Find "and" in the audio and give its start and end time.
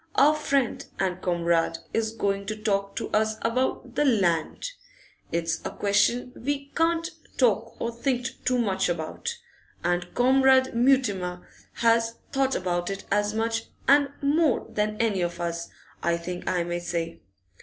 0.97-1.21, 9.83-10.11, 13.87-14.09